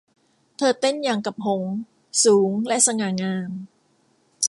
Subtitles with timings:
[0.57, 1.73] เธอเต้นอย่างกับหงส์
[2.23, 3.51] สูงและสง่างาม